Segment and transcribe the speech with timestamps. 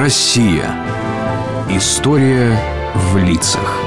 [0.00, 0.64] Россия.
[1.68, 2.58] История
[2.94, 3.78] в лицах.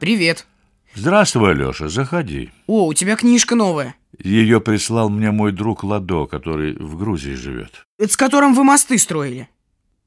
[0.00, 0.48] Привет.
[0.92, 2.50] Здравствуй, Алёша, заходи.
[2.66, 3.94] О, у тебя книжка новая.
[4.18, 7.86] Ее прислал мне мой друг Ладо, который в Грузии живет.
[7.96, 9.48] Это с которым вы мосты строили.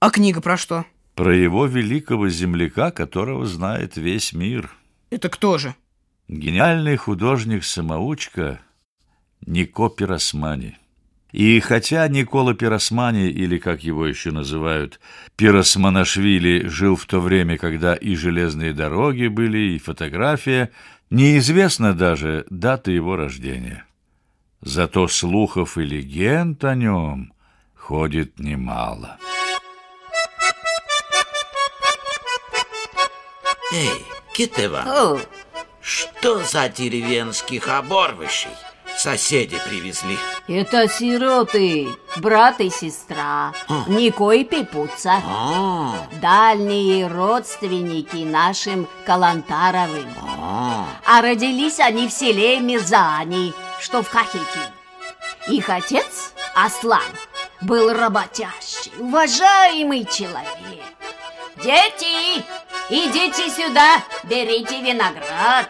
[0.02, 0.84] А книга про что?
[1.16, 4.76] Про его великого земляка, которого знает весь мир.
[5.12, 5.76] Это кто же?
[6.28, 8.60] Гениальный художник-самоучка
[9.46, 10.77] Нико Пиросмани.
[11.32, 15.00] И хотя Никола Пиросмани, или как его еще называют,
[15.36, 20.71] Пиросманашвили, жил в то время, когда и железные дороги были, и фотография,
[21.10, 23.86] неизвестна даже дата его рождения.
[24.61, 27.33] Зато слухов и легенд о нем
[27.75, 29.18] ходит немало.
[33.73, 35.19] Эй, Китева, О,
[35.81, 38.52] что за деревенских оборвышей
[38.97, 40.17] соседи привезли?
[40.47, 43.53] это сироты, брат и сестра,
[43.88, 45.22] Нико и Пепуца.
[45.25, 50.07] А, Дальние родственники нашим Калантаровым.
[50.39, 54.72] а, А родились они в селе Мирзани, что в Кахете.
[55.47, 57.02] Их отец, Аслан,
[57.61, 60.83] был работящий, уважаемый человек.
[61.57, 62.44] Дети,
[62.89, 65.69] идите сюда, берите виноград.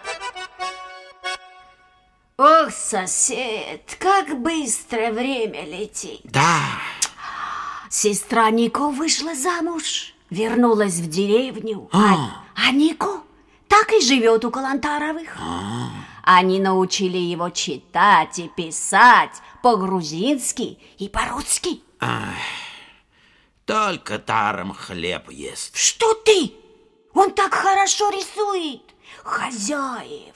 [2.89, 6.21] Сосед, как быстро время летит.
[6.23, 6.61] да,
[7.89, 11.89] Сестра Нико вышла замуж, вернулась в деревню.
[11.91, 12.43] А.
[12.55, 13.23] А, Нико
[13.67, 15.35] так и живет у Калантаровых.
[16.23, 21.81] Они научили его читать и писать по-грузински и по-русски.
[23.65, 25.75] только даром хлеб ест.
[25.75, 26.53] Что ты?
[27.13, 28.81] Он так хорошо рисует.
[29.25, 30.35] Хозяев,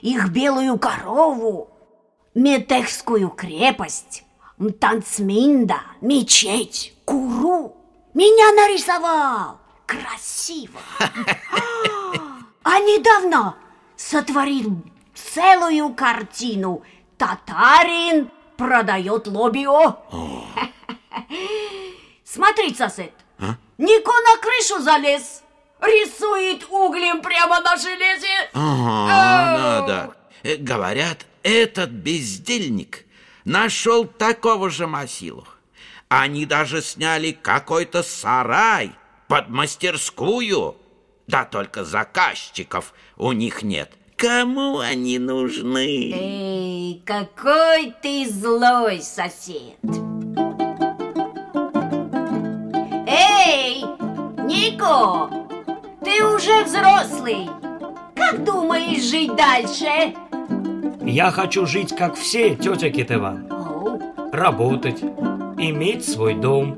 [0.00, 1.72] их белую корову,
[2.38, 4.22] Метекскую крепость,
[4.80, 7.76] Танцминда, мечеть, Куру.
[8.14, 9.58] Меня нарисовал.
[9.86, 10.78] Красиво.
[12.62, 13.56] А недавно
[13.96, 14.80] сотворил
[15.16, 16.84] целую картину.
[17.16, 19.96] Татарин продает лобио.
[22.22, 23.14] Смотри, сосед.
[23.78, 25.42] Нико на крышу залез.
[25.80, 28.48] Рисует углем прямо на железе.
[28.52, 30.16] Ага, надо.
[30.44, 33.04] Э, Говорят, этот бездельник
[33.44, 35.46] нашел такого же Масилу.
[36.08, 38.92] Они даже сняли какой-то сарай
[39.26, 40.76] под мастерскую.
[41.26, 43.92] Да только заказчиков у них нет.
[44.16, 46.12] Кому они нужны?
[46.12, 49.76] Эй, какой ты злой сосед!
[53.06, 53.84] Эй,
[54.44, 55.30] Нико,
[56.02, 57.48] ты уже взрослый.
[58.16, 60.14] Как думаешь жить дальше?
[61.08, 63.40] Я хочу жить как все, тетя Китева.
[64.30, 65.02] Работать,
[65.56, 66.76] иметь свой дом.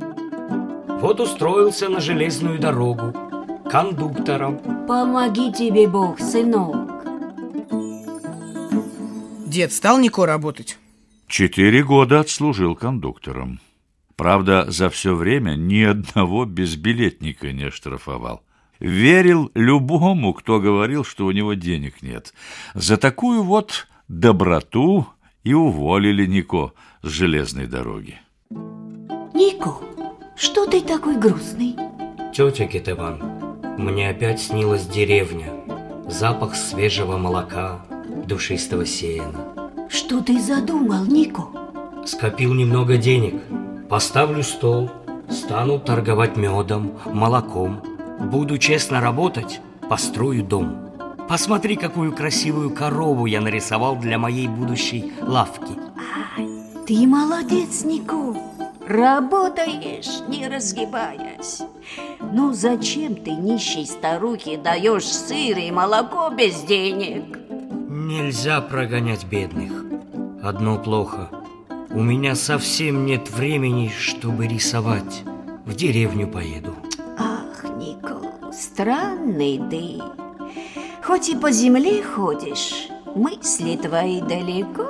[1.01, 3.13] Вот устроился на железную дорогу.
[3.69, 4.87] Кондуктором.
[4.87, 7.05] помоги тебе Бог, сынок.
[9.49, 10.79] Дед стал Нико работать?
[11.27, 13.59] Четыре года отслужил кондуктором.
[14.15, 18.45] Правда, за все время ни одного безбилетника не оштрафовал.
[18.79, 22.33] Верил любому, кто говорил, что у него денег нет.
[22.75, 25.07] За такую вот доброту
[25.45, 26.73] и уволили Нико
[27.03, 28.19] с железной дороги.
[28.51, 29.77] Нико,
[30.37, 31.77] что ты такой грустный?
[32.35, 33.19] Тетя Китева,
[33.79, 35.53] мне опять снилась деревня.
[36.09, 37.87] Запах свежего молока,
[38.27, 39.53] душистого сена.
[39.89, 41.45] Что ты задумал, Нико?
[42.05, 43.41] Скопил немного денег.
[43.89, 44.91] Поставлю стол.
[45.31, 47.81] Стану торговать медом, молоком.
[48.19, 50.90] Буду честно работать, построю дом.
[51.31, 55.79] Посмотри, какую красивую корову я нарисовал для моей будущей лавки.
[56.89, 58.35] Ты молодец, Нико.
[58.85, 61.63] Работаешь, не разгибаясь.
[62.33, 67.39] Ну зачем ты нищей старухе даешь сыр и молоко без денег?
[67.89, 69.85] Нельзя прогонять бедных.
[70.43, 71.31] Одно плохо.
[71.91, 75.23] У меня совсем нет времени, чтобы рисовать.
[75.65, 76.75] В деревню поеду.
[77.17, 78.21] Ах, Нико,
[78.53, 80.01] странный ты.
[81.11, 82.87] Хоть и по земле ходишь,
[83.17, 84.85] мысли твои далеко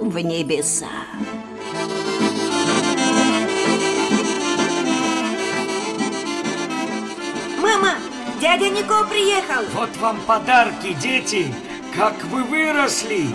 [0.00, 0.86] в небеса.
[7.60, 7.94] Мама,
[8.40, 9.64] дядя Нико приехал.
[9.74, 11.52] Вот вам подарки, дети!
[11.92, 13.26] Как вы выросли!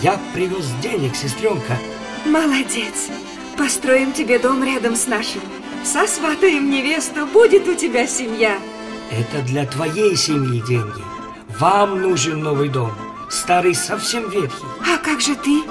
[0.00, 1.76] Я привез денег, сестренка.
[2.24, 3.10] Молодец.
[3.58, 5.42] Построим тебе дом рядом с нашим.
[5.84, 8.56] Сосватаем невесту, будет у тебя семья.
[9.10, 11.11] Это для твоей семьи деньги.
[11.62, 12.90] Вам нужен новый дом.
[13.28, 14.66] Старый совсем ветхий.
[14.84, 15.62] А как же ты?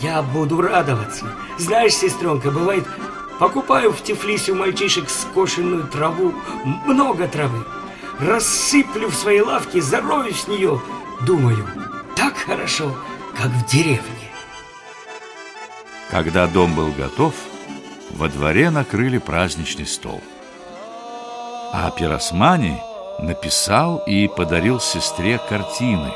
[0.00, 1.26] Я буду радоваться.
[1.58, 2.86] Знаешь, сестренка, бывает,
[3.38, 6.32] покупаю в Тифлисе у мальчишек скошенную траву,
[6.86, 7.66] много травы.
[8.18, 10.80] Рассыплю в своей лавке, зарою с нее.
[11.26, 11.68] Думаю,
[12.16, 12.96] так хорошо,
[13.36, 14.30] как в деревне.
[16.10, 17.34] Когда дом был готов,
[18.08, 20.22] во дворе накрыли праздничный стол.
[21.74, 22.80] А Пиросмани
[23.18, 26.12] написал и подарил сестре картины.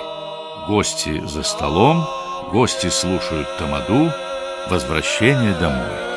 [0.67, 2.06] Гости за столом,
[2.52, 4.12] гости слушают тамаду,
[4.69, 6.11] возвращение домой.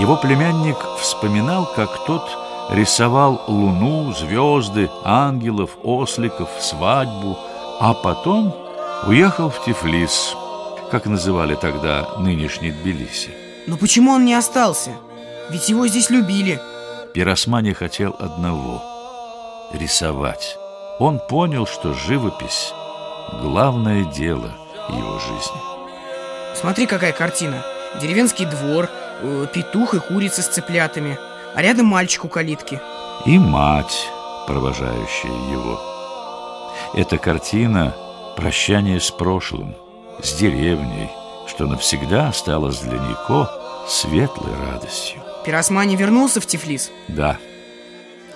[0.00, 2.28] Его племянник вспоминал, как тот
[2.70, 7.38] рисовал луну, звезды, ангелов, осликов, свадьбу,
[7.78, 8.54] а потом
[9.06, 10.34] уехал в Тифлис,
[10.90, 13.30] как называли тогда нынешний Тбилиси.
[13.66, 14.92] Но почему он не остался?
[15.50, 16.60] Ведь его здесь любили.
[17.12, 18.82] Пиросмани хотел одного—
[19.72, 20.56] рисовать.
[20.98, 22.72] Он понял, что живопись—
[23.42, 24.50] главное дело
[24.88, 25.60] его жизни.
[26.54, 27.64] Смотри, какая картина.
[28.00, 28.88] Деревенский двор,
[29.22, 31.18] э, петух и курица с цыплятами,
[31.54, 32.80] а рядом мальчик у калитки.
[33.26, 34.08] И мать,
[34.46, 35.80] провожающая его.
[36.94, 37.94] Эта картина—
[38.36, 39.76] прощание с прошлым,
[40.22, 41.10] с деревней,
[41.46, 43.50] что навсегда осталось для Нико
[43.88, 45.22] светлой радостью.
[45.44, 46.90] Пиросмани вернулся в Тифлис?
[47.08, 47.38] Да,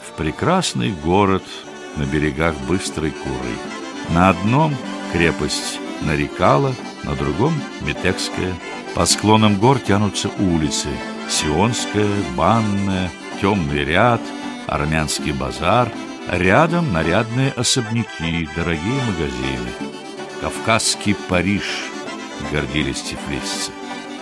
[0.07, 1.43] в прекрасный город
[1.97, 3.57] на берегах Быстрой Куры.
[4.11, 4.77] На одном
[5.13, 6.75] крепость Нарикала,
[7.05, 8.55] на другом Метекская.
[8.95, 10.89] По склонам гор тянутся улицы
[11.29, 13.11] Сионская, Банная,
[13.41, 14.21] Темный ряд,
[14.67, 15.91] Армянский базар.
[16.31, 19.71] Рядом нарядные особняки, дорогие магазины.
[20.43, 21.65] Кавказский Париж,
[22.53, 23.73] гордились тифлисцы.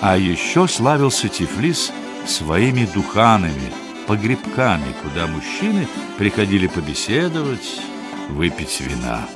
[0.00, 1.90] А еще славился Тифлис
[2.28, 3.72] своими духанами,
[4.06, 5.88] погребками, куда мужчины
[6.18, 7.80] приходили побеседовать,
[8.28, 9.28] выпить вина.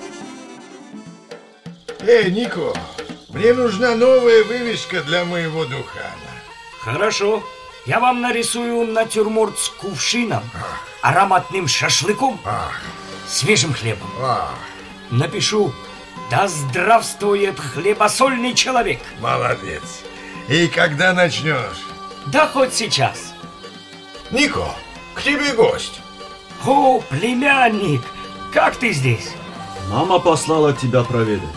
[2.00, 2.72] Эй, Нико,
[3.28, 6.30] мне нужна новая вывеска для моего духана.
[6.80, 7.42] Хорошо.
[7.86, 10.42] Я вам нарисую натюрморт с кувшином,
[11.00, 12.38] ароматным шашлыком,
[13.26, 14.10] свежим хлебом.
[15.10, 15.72] Напишу
[16.30, 19.82] «Да здравствует хлебосольный человек!» Молодец.
[20.48, 21.89] И когда начнешь?
[22.32, 23.34] Да хоть сейчас.
[24.30, 24.74] Нико,
[25.14, 26.00] к тебе гость.
[26.64, 28.02] О, племянник,
[28.52, 29.30] как ты здесь?
[29.90, 31.48] Мама послала тебя проведать.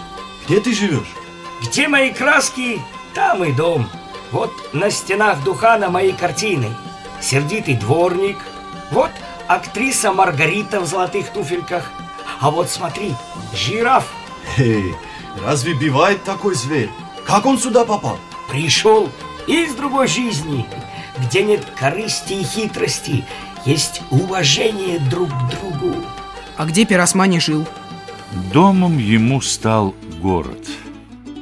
[0.45, 1.13] Где ты живешь?
[1.61, 2.81] Где мои краски,
[3.13, 3.87] там и дом.
[4.31, 6.75] Вот на стенах Духана мои картины.
[7.21, 8.37] Сердитый дворник.
[8.89, 9.11] Вот
[9.47, 11.91] актриса Маргарита в золотых туфельках.
[12.39, 13.13] А вот смотри,
[13.53, 14.05] жираф.
[14.57, 14.95] Эй,
[15.45, 16.89] разве бывает такой зверь?
[17.25, 18.17] Как он сюда попал?
[18.49, 19.09] Пришел
[19.47, 20.65] из другой жизни,
[21.19, 23.25] где нет корысти и хитрости,
[23.65, 25.95] есть уважение друг к другу.
[26.57, 27.65] А где Пиросмани жил?
[28.51, 30.67] Домом ему стал город.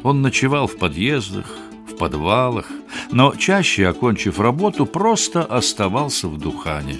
[0.03, 1.45] Он ночевал в подъездах,
[1.89, 2.69] в подвалах,
[3.11, 6.97] но чаще, окончив работу, просто оставался в Духане.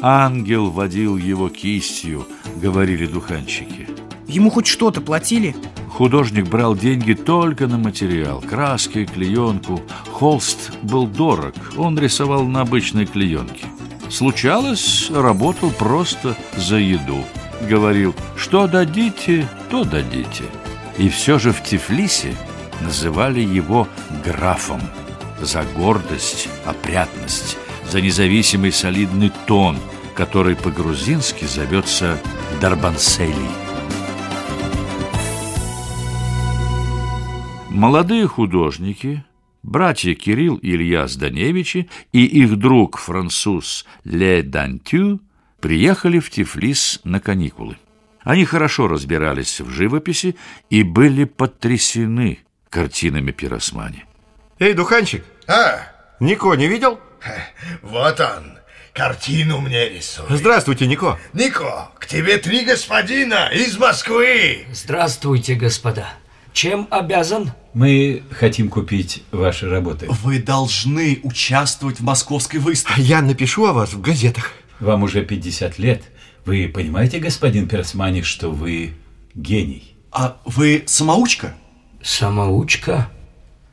[0.00, 2.26] Ангел водил его кистью,
[2.56, 3.88] говорили духанщики.
[4.26, 5.54] Ему хоть что-то платили?
[5.90, 9.82] Художник брал деньги только на материал, краски, клеенку.
[10.12, 13.66] Холст был дорог, он рисовал на обычной клеенке.
[14.08, 17.24] Случалось, работал просто за еду.
[17.68, 20.44] Говорил, что дадите, то дадите.
[20.96, 22.34] И все же в Тифлисе
[22.80, 23.86] называли его
[24.24, 24.80] графом
[25.40, 27.56] за гордость, опрятность,
[27.90, 29.78] за независимый солидный тон,
[30.14, 32.18] который по-грузински зовется
[32.60, 33.69] Дарбанселий.
[37.70, 39.24] Молодые художники,
[39.62, 45.20] братья Кирилл и Илья Зданевичи и их друг француз Ле Дантю
[45.60, 47.76] приехали в Тифлис на каникулы.
[48.22, 50.36] Они хорошо разбирались в живописи
[50.68, 54.04] и были потрясены картинами Пиросмани.
[54.58, 55.80] Эй, духанчик, А,
[56.20, 57.00] Нико не видел?
[57.82, 58.58] вот он,
[58.92, 60.30] картину мне рисует.
[60.30, 61.18] Здравствуйте, Нико.
[61.32, 64.66] Нико, к тебе три господина из Москвы.
[64.72, 66.12] Здравствуйте, господа.
[66.52, 67.52] Чем обязан?
[67.74, 70.06] Мы хотим купить ваши работы.
[70.22, 73.02] Вы должны участвовать в московской выставке.
[73.02, 74.52] Я напишу о вас в газетах.
[74.80, 76.02] Вам уже 50 лет.
[76.44, 78.94] Вы понимаете, господин Персмани, что вы
[79.34, 79.94] гений?
[80.10, 81.54] А вы самоучка?
[82.02, 83.10] Самоучка?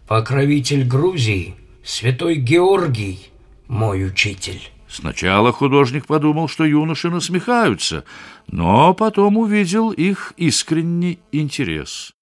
[0.07, 3.29] Покровитель Грузии, святой Георгий,
[3.67, 4.61] мой учитель.
[4.87, 8.05] Сначала художник подумал, что юноши насмехаются,
[8.47, 12.13] но потом увидел их искренний интерес.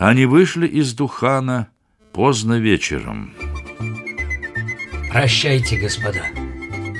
[0.00, 1.68] Они вышли из Духана
[2.12, 3.34] поздно вечером.
[5.10, 6.22] Прощайте, господа.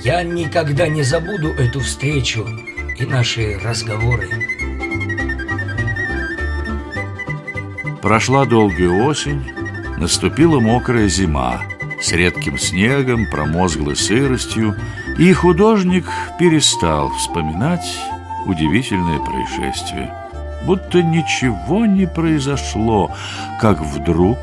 [0.03, 2.45] Я никогда не забуду эту встречу
[2.99, 4.29] и наши разговоры.
[8.03, 9.45] Прошла долгая осень,
[9.97, 11.63] наступила мокрая зима
[12.01, 14.75] с редким снегом, промозглой сыростью,
[15.17, 16.07] и художник
[16.41, 17.87] перестал вспоминать
[18.47, 20.18] удивительное происшествие.
[20.65, 23.11] Будто ничего не произошло,
[23.61, 24.39] как вдруг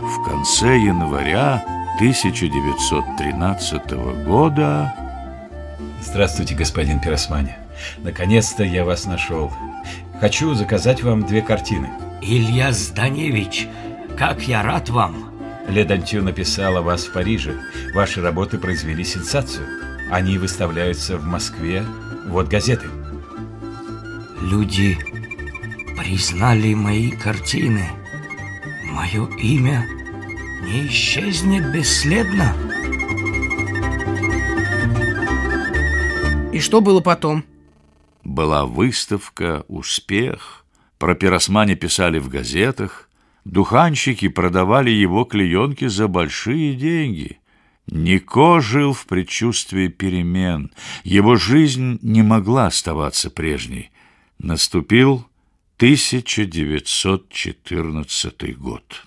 [0.00, 1.62] в конце января
[1.96, 3.92] 1913
[4.26, 4.92] года...
[6.02, 7.54] Здравствуйте, господин Пиросмани.
[7.98, 9.52] Наконец-то я вас нашел.
[10.20, 11.90] Хочу заказать вам две картины.
[12.22, 13.68] Илья Зданевич,
[14.18, 15.30] как я рад вам.
[15.68, 17.60] Ледантю написала вас в Париже.
[17.94, 19.66] Ваши работы произвели сенсацию.
[20.10, 21.84] Они выставляются в Москве.
[22.26, 22.86] Вот газеты.
[24.42, 24.98] Люди
[26.10, 27.88] признали мои картины.
[28.84, 29.86] Мое имя
[30.60, 32.52] не исчезнет бесследно.
[36.52, 37.44] И что было потом?
[38.24, 40.66] Была выставка, успех.
[40.98, 43.08] Про пиросмане писали в газетах.
[43.44, 47.38] Духанщики продавали его клеенки за большие деньги.
[47.86, 50.72] Нико жил в предчувствии перемен.
[51.04, 53.92] Его жизнь не могла оставаться прежней.
[54.40, 55.29] Наступил
[55.80, 59.02] 1914 год.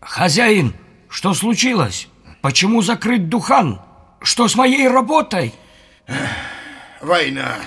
[0.00, 0.74] Хозяин,
[1.08, 2.08] что случилось?
[2.42, 3.80] Почему закрыт Духан?
[4.20, 5.54] Что с моей работой?
[7.00, 7.58] Война.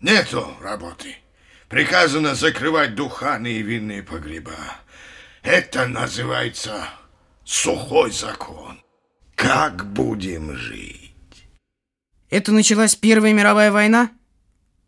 [0.00, 1.16] Нету работы.
[1.68, 4.54] Приказано закрывать Духаны и винные погреба.
[5.42, 6.88] Это называется
[7.42, 8.80] сухой закон.
[9.34, 11.48] Как будем жить?
[12.30, 14.12] Это началась Первая мировая война?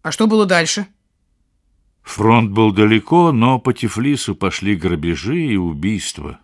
[0.02, 0.86] А что было дальше?
[2.04, 6.38] Фронт был далеко, но по Тифлису пошли грабежи и убийства.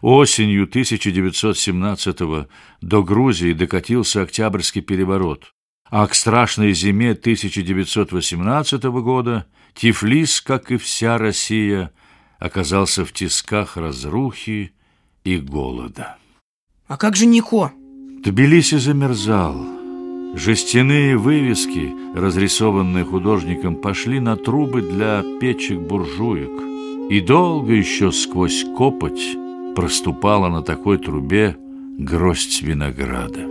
[0.00, 2.46] Осенью 1917-го
[2.80, 5.52] до Грузии докатился Октябрьский переворот,
[5.90, 11.92] а к страшной зиме 1918 года Тифлис, как и вся Россия,
[12.38, 14.72] оказался в тисках разрухи
[15.24, 16.16] и голода.
[16.86, 17.72] А как же Нико?
[18.24, 19.79] Тбилиси замерзал.
[20.34, 27.10] Жестяные вывески, разрисованные художником, пошли на трубы для печек-буржуек.
[27.10, 29.36] И долго еще сквозь копоть
[29.74, 31.56] проступала на такой трубе
[31.98, 33.46] гроздь винограда.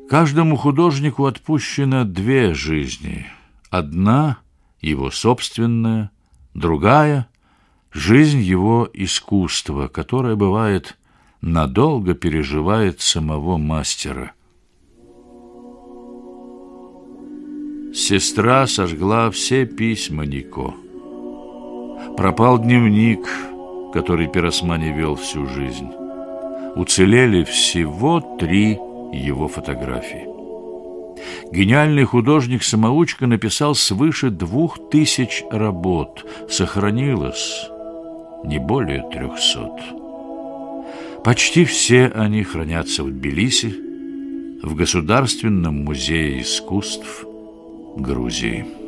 [0.10, 3.28] Каждому художнику отпущено две жизни.
[3.70, 4.40] Одна—
[4.90, 6.12] его собственная,
[6.54, 7.28] другая—
[7.92, 10.98] жизнь его искусства, которая бывает
[11.42, 14.34] надолго переживает самого мастера.
[17.94, 20.74] Сестра сожгла все письма Нико.
[22.16, 23.28] Пропал дневник,
[23.94, 25.90] который Пиросмани вел всю жизнь.
[26.76, 28.74] Уцелели всего три
[29.14, 30.37] его фотографии.
[31.52, 36.26] Гениальный художник-самоучка написал свыше двух тысяч работ.
[36.50, 37.70] Сохранилось
[38.44, 39.80] не более трехсот.
[41.24, 43.76] Почти все они хранятся в Тбилиси,
[44.64, 47.26] в Государственном музее искусств
[47.98, 48.87] Грузии.